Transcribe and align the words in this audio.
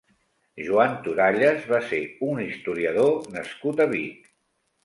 Joan 0.67 0.95
Toralles 1.07 1.67
va 1.73 1.81
ser 1.91 1.99
un 2.31 2.43
historiador 2.47 3.31
nascut 3.37 3.85
a 3.87 3.89
Vic. 3.93 4.31